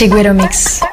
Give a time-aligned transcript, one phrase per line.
[0.00, 0.89] Chiguero Mix.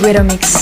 [0.00, 0.59] Chiguero Mix.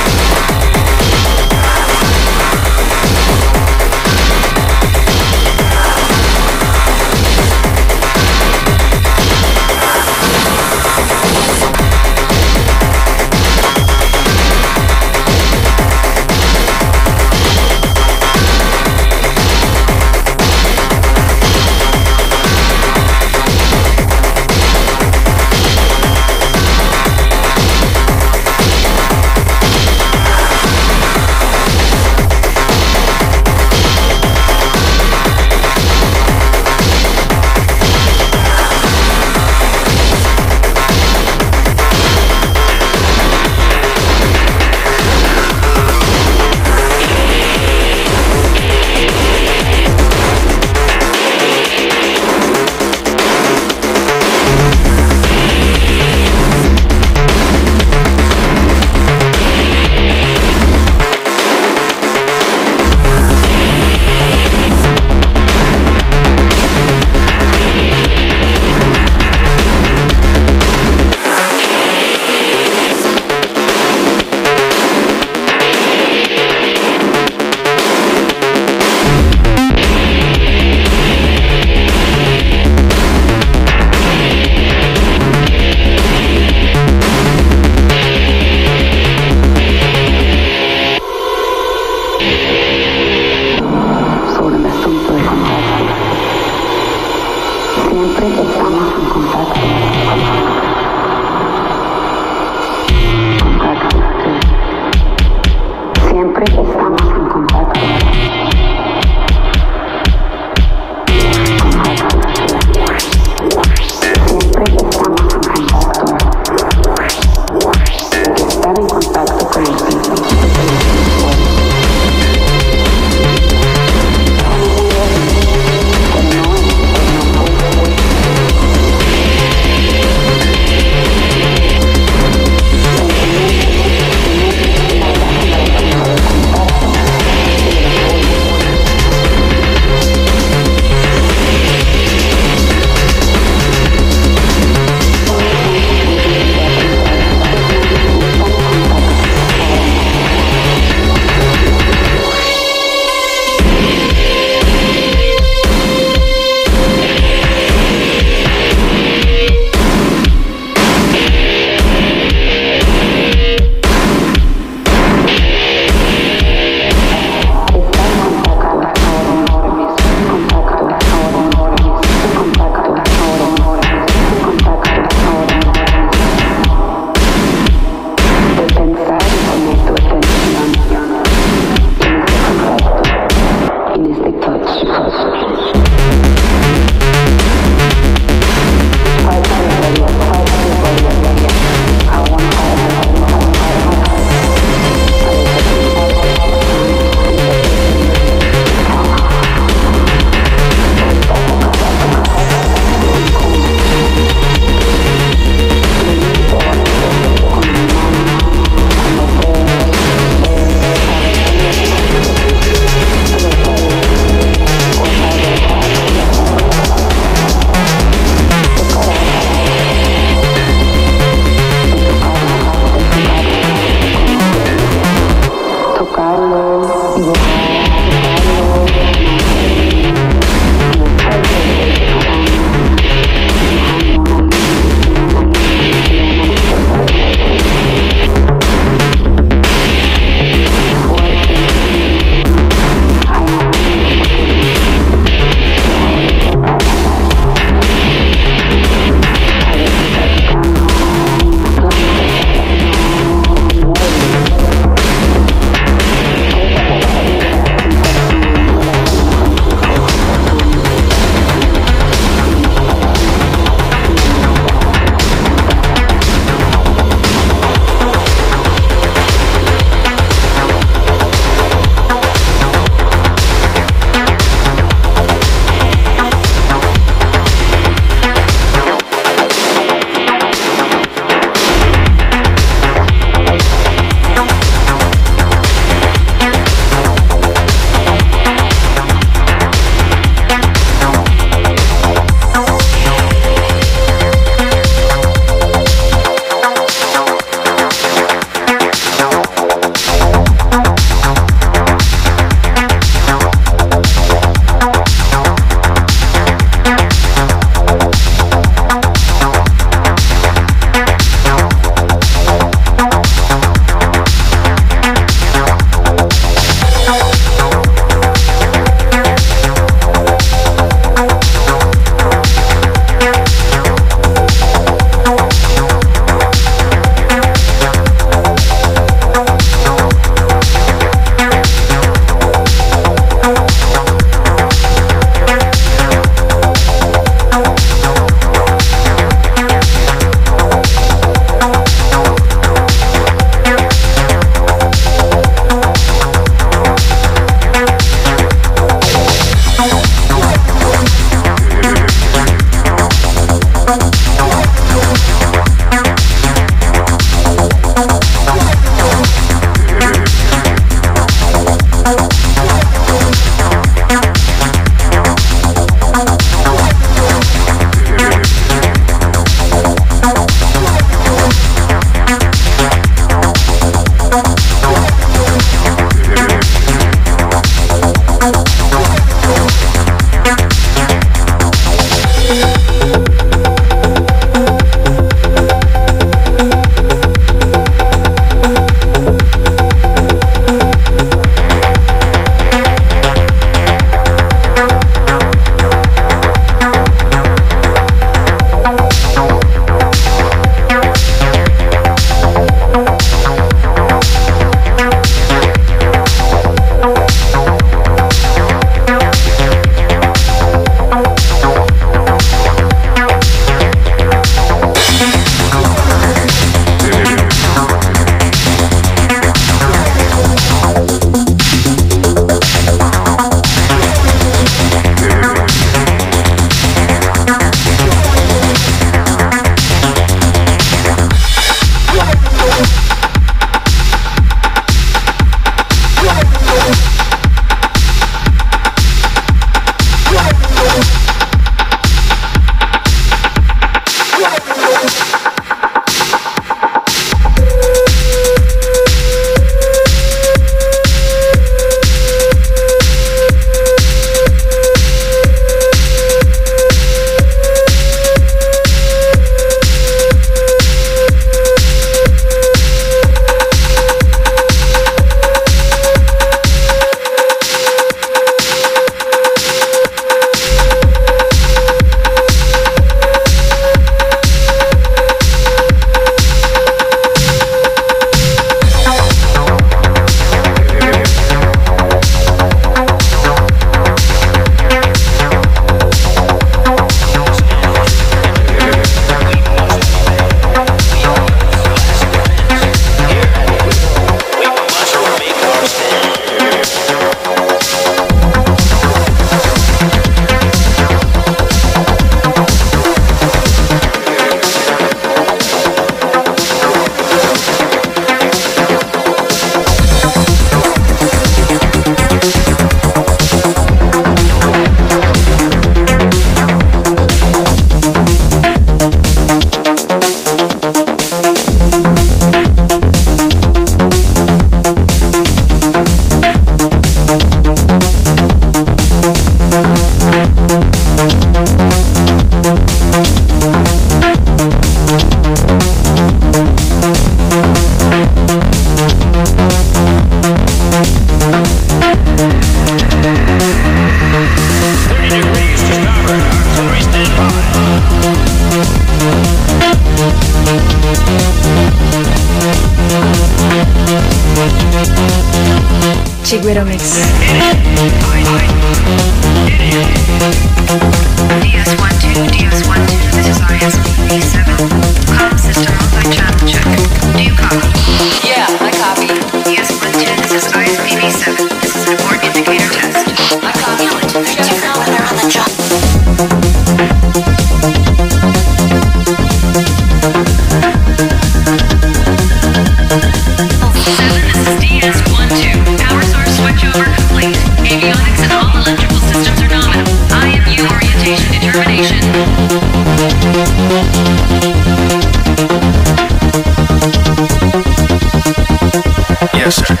[599.71, 600.00] pressure.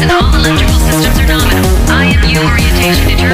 [0.00, 1.64] and all electrical systems are nominal.
[1.90, 3.33] I am U orientation determined.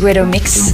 [0.00, 0.72] Chiguero Mix.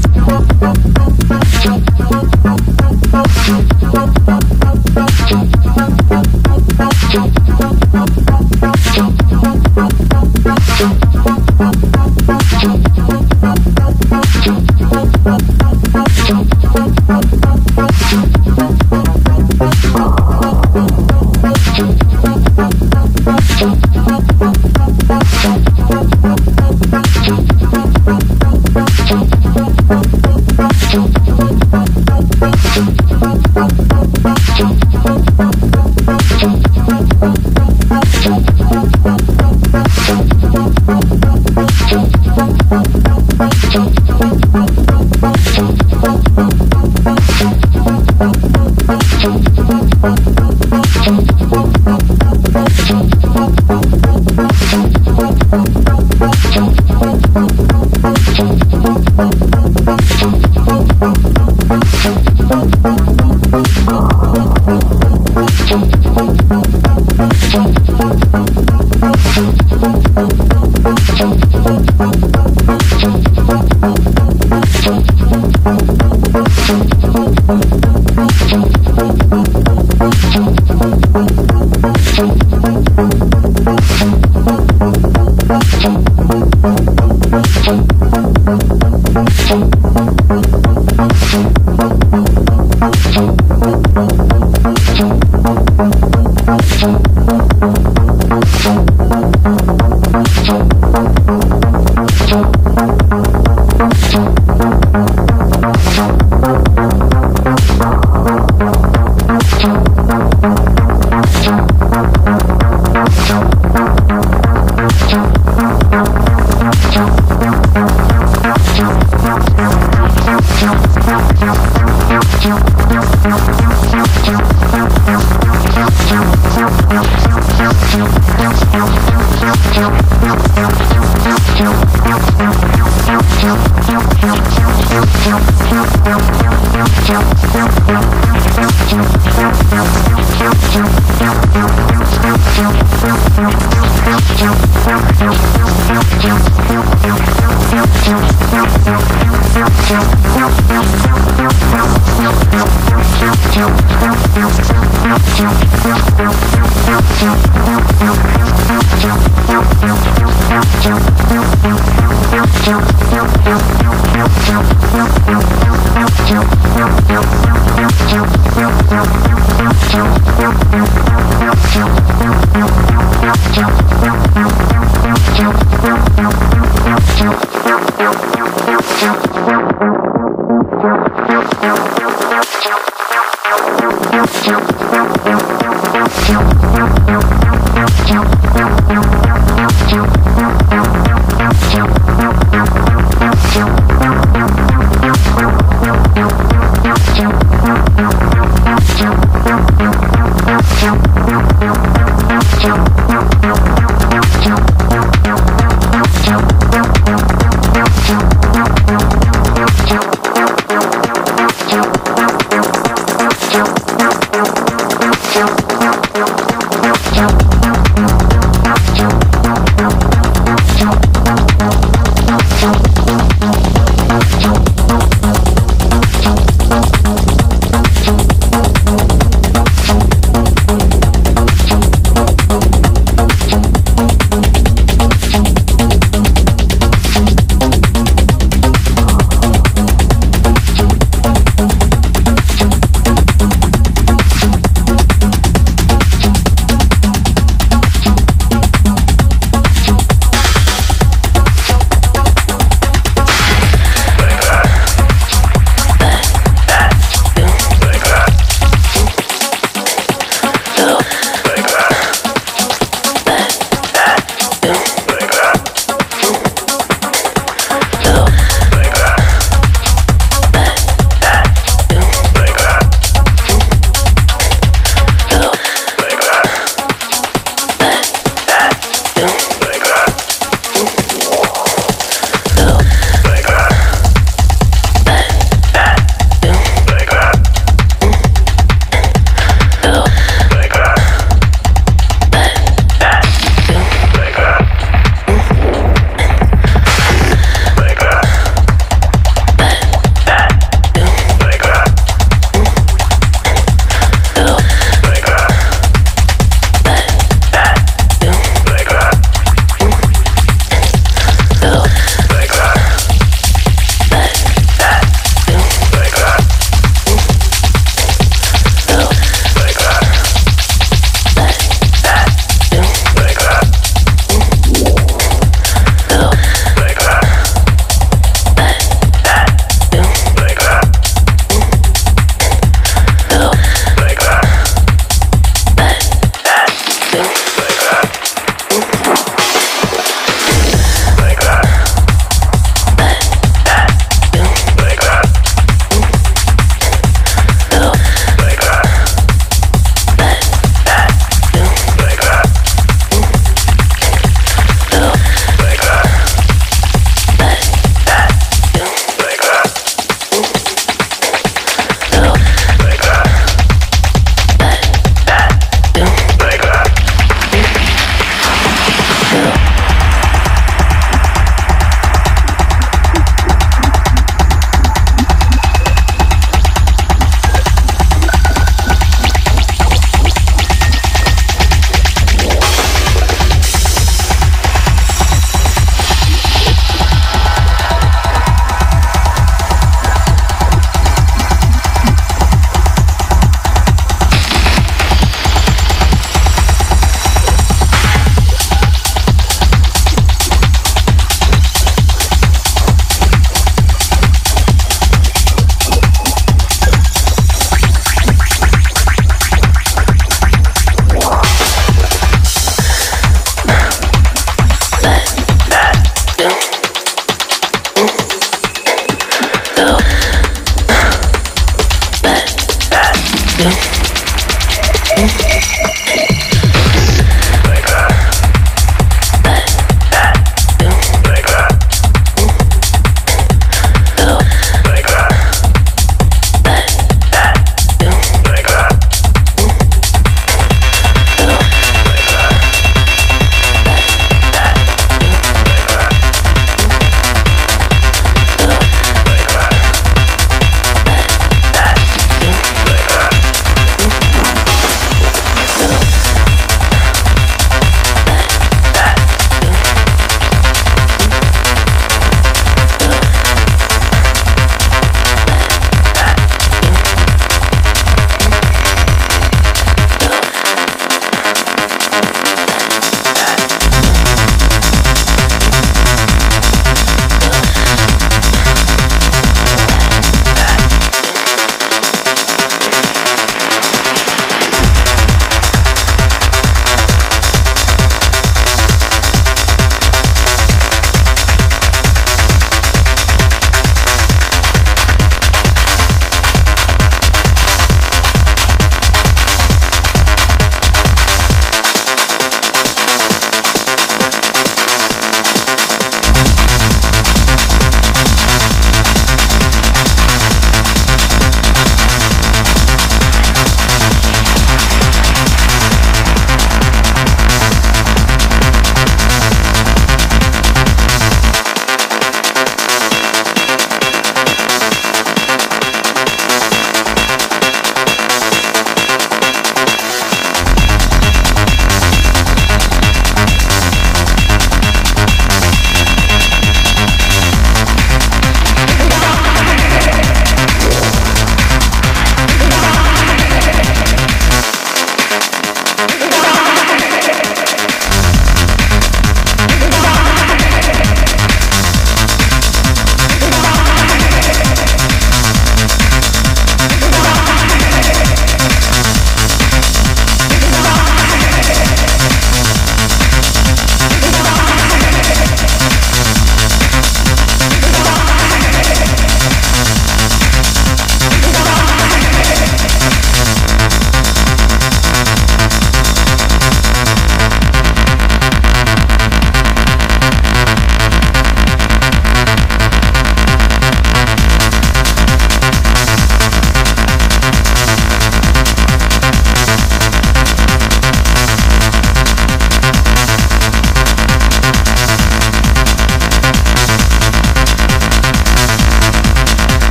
[187.07, 187.46] Thank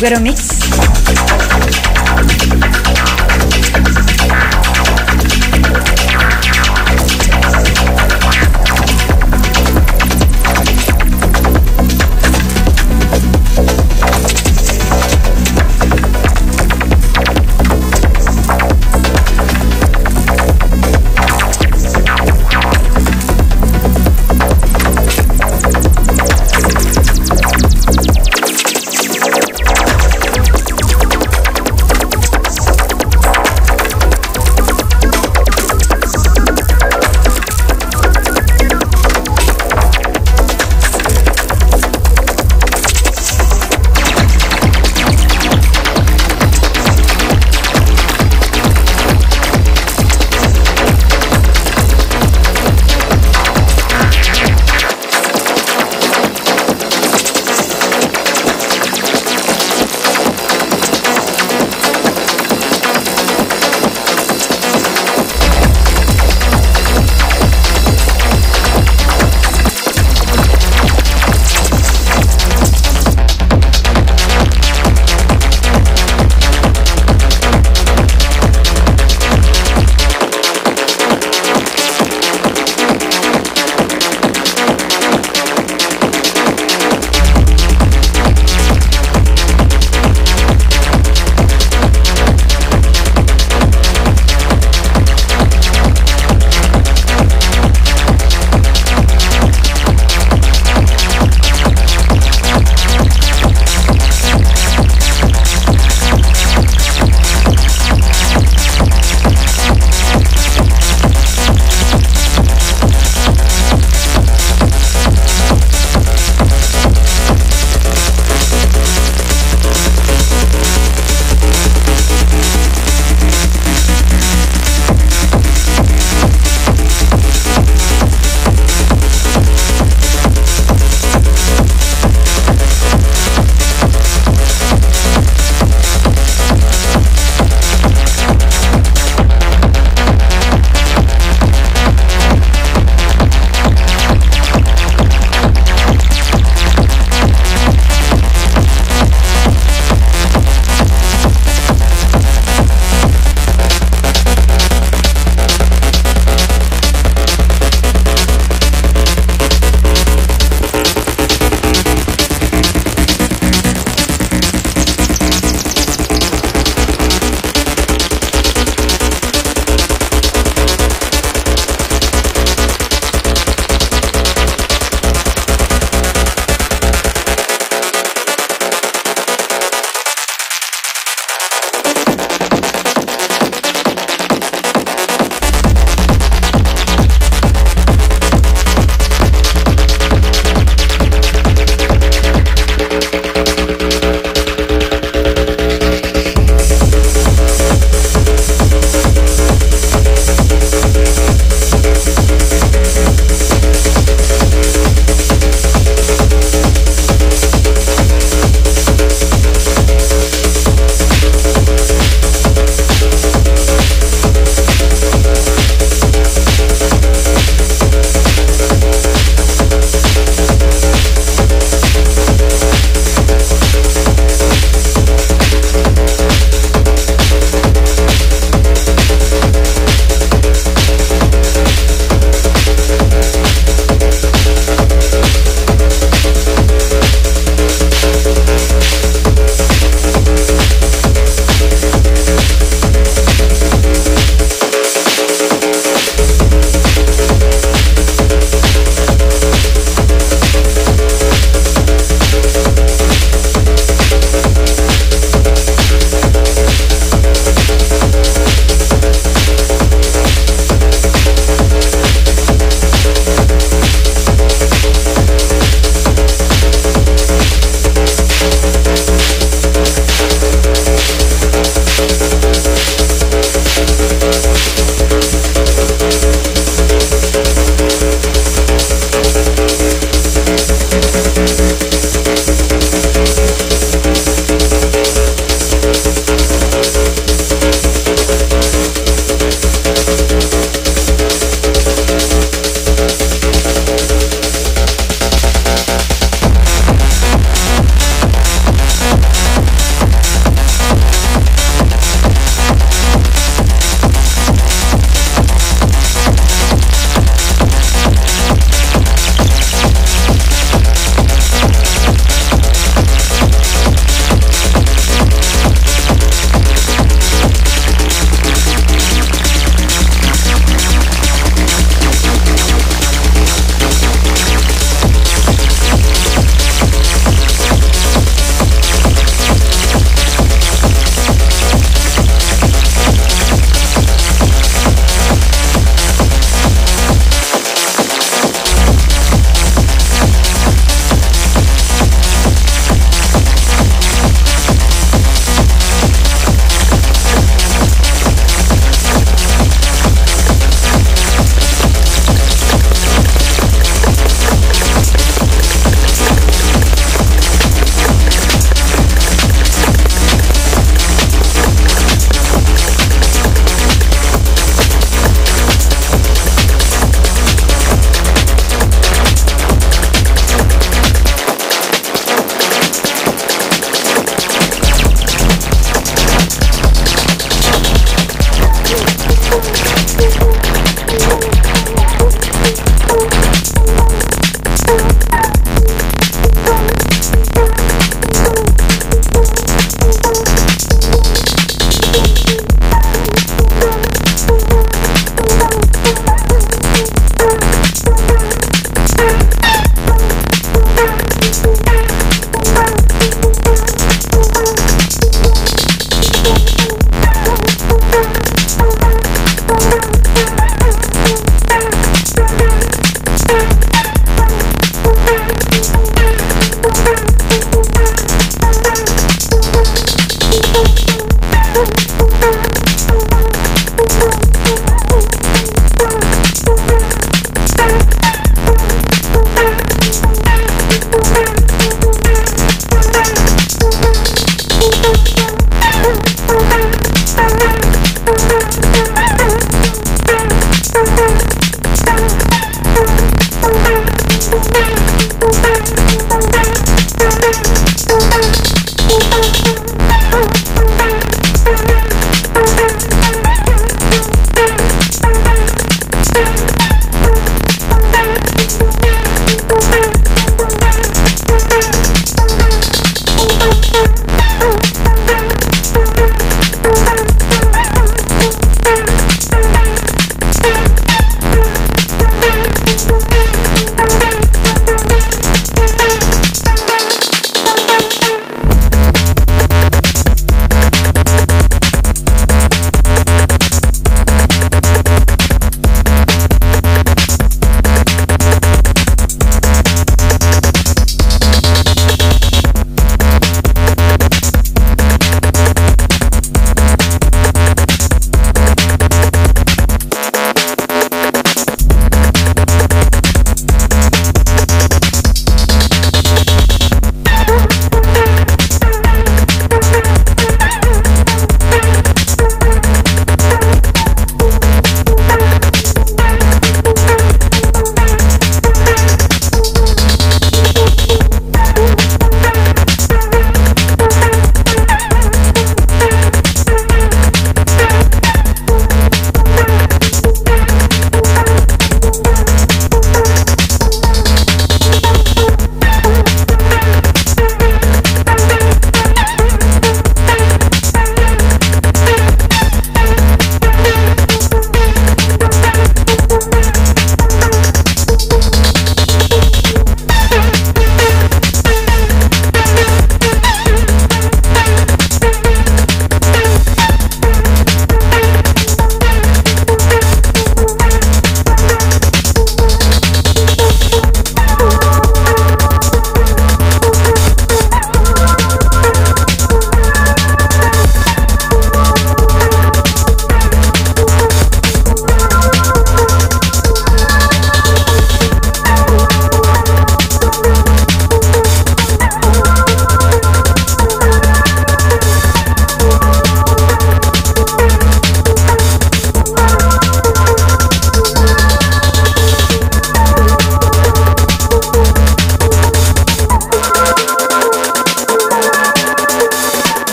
[0.00, 0.49] Ibero Mix